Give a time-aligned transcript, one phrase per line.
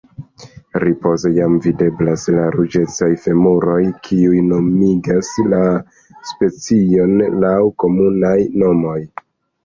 [0.83, 3.75] Ripoze jam videblas la ruĝecaj femuroj
[4.07, 5.59] kiuj nomigas la
[6.31, 7.13] specion
[7.45, 7.53] laŭ
[7.85, 8.33] komunaj
[8.63, 8.97] nomoj.